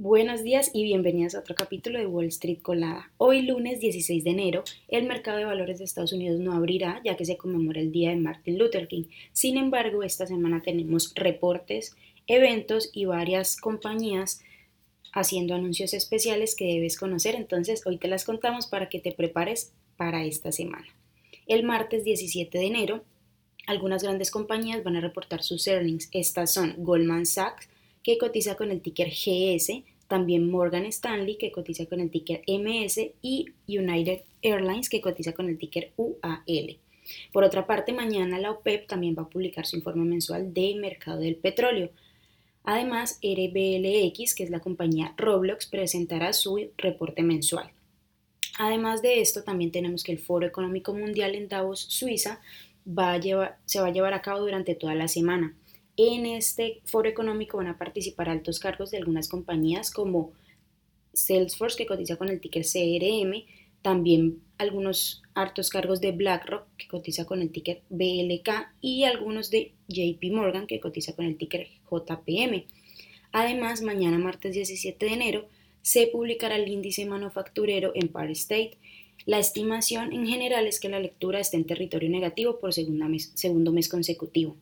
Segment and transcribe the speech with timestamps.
[0.00, 3.10] Buenos días y bienvenidas a otro capítulo de Wall Street Colada.
[3.16, 7.16] Hoy lunes 16 de enero, el mercado de valores de Estados Unidos no abrirá ya
[7.16, 9.06] que se conmemora el día de Martin Luther King.
[9.32, 11.96] Sin embargo, esta semana tenemos reportes,
[12.28, 14.40] eventos y varias compañías
[15.12, 19.72] haciendo anuncios especiales que debes conocer, entonces hoy te las contamos para que te prepares
[19.96, 20.86] para esta semana.
[21.48, 23.02] El martes 17 de enero,
[23.66, 26.08] algunas grandes compañías van a reportar sus earnings.
[26.12, 27.68] Estas son Goldman Sachs,
[28.02, 33.10] que cotiza con el ticker GS, también Morgan Stanley, que cotiza con el ticker MS,
[33.20, 36.78] y United Airlines, que cotiza con el ticker UAL.
[37.32, 41.20] Por otra parte, mañana la OPEP también va a publicar su informe mensual de mercado
[41.20, 41.90] del petróleo.
[42.64, 47.70] Además, RBLX, que es la compañía Roblox, presentará su reporte mensual.
[48.58, 52.40] Además de esto, también tenemos que el Foro Económico Mundial en Davos, Suiza,
[52.86, 55.54] va a llevar, se va a llevar a cabo durante toda la semana.
[56.00, 60.30] En este foro económico van a participar altos cargos de algunas compañías como
[61.12, 63.42] Salesforce, que cotiza con el ticker CRM,
[63.82, 68.48] también algunos altos cargos de BlackRock, que cotiza con el ticker BLK,
[68.80, 72.66] y algunos de JP Morgan, que cotiza con el ticker JPM.
[73.32, 75.48] Además, mañana martes 17 de enero
[75.82, 78.78] se publicará el índice manufacturero en Par State.
[79.26, 83.88] La estimación en general es que la lectura esté en territorio negativo por segundo mes
[83.88, 84.56] consecutivo.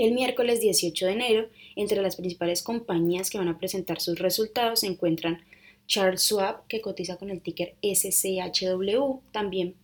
[0.00, 4.80] El miércoles 18 de enero, entre las principales compañías que van a presentar sus resultados
[4.80, 5.42] se encuentran
[5.86, 9.74] Charles Schwab, que cotiza con el ticker SCHW, también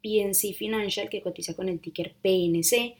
[0.00, 2.94] PNC Financial, que cotiza con el ticker PNC,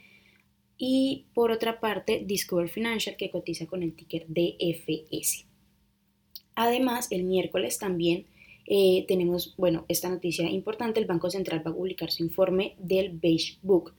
[0.76, 5.46] y por otra parte Discover Financial, que cotiza con el ticker DFS.
[6.56, 8.26] Además, el miércoles también
[8.66, 13.10] eh, tenemos, bueno, esta noticia importante, el Banco Central va a publicar su informe del
[13.10, 13.94] Beige Book,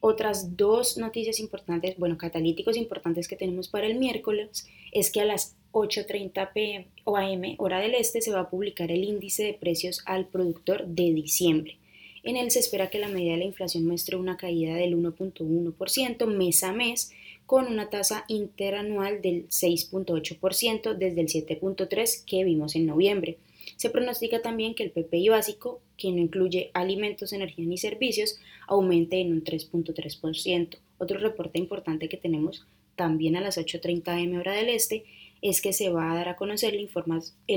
[0.00, 5.24] otras dos noticias importantes, bueno, catalíticos importantes que tenemos para el miércoles es que a
[5.24, 9.54] las 8.30 pm o am, hora del este, se va a publicar el índice de
[9.54, 11.78] precios al productor de diciembre.
[12.22, 16.26] En él se espera que la medida de la inflación muestre una caída del 1.1%
[16.26, 17.12] mes a mes,
[17.48, 23.38] con una tasa interanual del 6.8% desde el 7.3% que vimos en noviembre.
[23.76, 29.22] Se pronostica también que el PPI básico, que no incluye alimentos, energía ni servicios, aumente
[29.22, 30.76] en un 3.3%.
[30.98, 32.66] Otro reporte importante que tenemos
[32.96, 35.04] también a las 8.30 am hora del este
[35.40, 36.82] es que se va a dar a conocer el,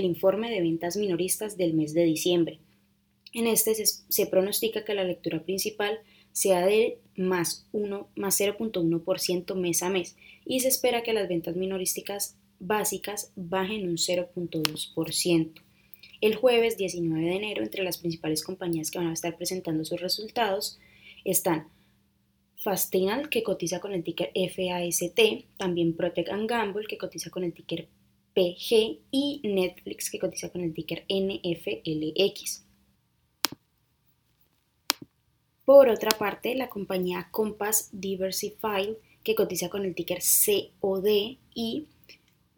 [0.05, 2.59] informe de ventas minoristas del mes de diciembre.
[3.33, 5.99] En este se, pronostica que la lectura principal
[6.31, 7.67] sea de más,
[8.15, 13.97] más 0.1% mes a mes y se espera que las ventas minorísticas básicas bajen un
[13.97, 15.61] 0.2%.
[16.21, 19.99] El jueves 19 de enero, entre las principales compañías que van a estar presentando sus
[19.99, 20.77] resultados,
[21.25, 21.67] están
[22.63, 25.19] Fastinal, que cotiza con el ticker FAST,
[25.57, 27.87] también Protect Gamble, que cotiza con el ticker
[28.35, 32.65] PG, y Netflix, que cotiza con el ticker NFLX.
[35.71, 40.19] Por otra parte, la compañía Compass Diversified, que cotiza con el ticker
[40.81, 41.85] COD y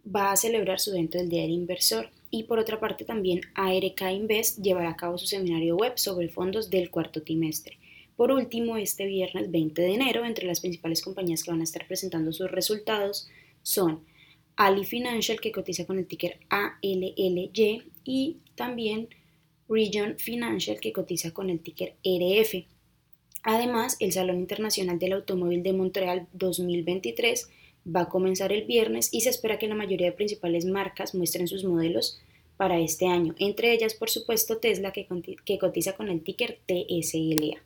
[0.04, 4.02] va a celebrar su evento del Día del Inversor y por otra parte también ARK
[4.12, 7.78] Invest llevará a cabo su seminario web sobre fondos del cuarto trimestre.
[8.16, 11.86] Por último, este viernes 20 de enero, entre las principales compañías que van a estar
[11.86, 13.30] presentando sus resultados
[13.62, 14.04] son
[14.56, 19.10] Ali Financial, que cotiza con el ticker ALLY, y también
[19.70, 22.73] Region Financial, que cotiza con el ticker RF.
[23.44, 27.50] Además, el Salón Internacional del Automóvil de Montreal 2023
[27.86, 31.50] va a comenzar el viernes y se espera que la mayoría de principales marcas muestren
[31.50, 32.20] sus modelos
[32.56, 35.08] para este año, entre ellas por supuesto Tesla que,
[35.60, 37.62] cotiza con el ticker TSLA.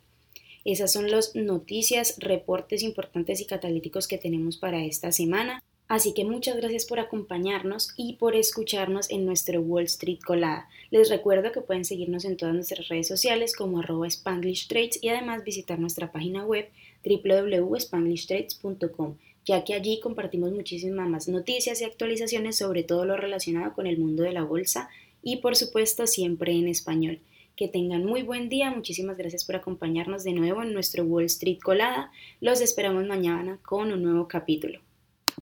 [0.64, 5.62] Esas son las noticias, reportes importantes y catalíticos que tenemos para esta semana.
[5.88, 10.68] Así que muchas gracias por acompañarnos y por escucharnos en nuestro Wall Street Colada.
[10.90, 15.08] Les recuerdo que pueden seguirnos en todas nuestras redes sociales como arroba Spanglish Trades y
[15.08, 16.68] además visitar nuestra página web
[17.04, 19.16] www.spanglishtrades.com
[19.48, 23.96] ya que allí compartimos muchísimas más noticias y actualizaciones sobre todo lo relacionado con el
[23.96, 24.90] mundo de la bolsa
[25.22, 27.20] y por supuesto siempre en español.
[27.56, 31.60] Que tengan muy buen día, muchísimas gracias por acompañarnos de nuevo en nuestro Wall Street
[31.60, 32.12] Colada.
[32.42, 34.80] Los esperamos mañana con un nuevo capítulo.